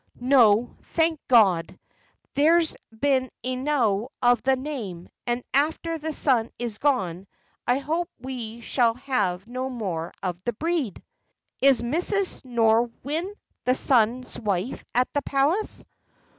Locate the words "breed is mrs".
10.53-12.43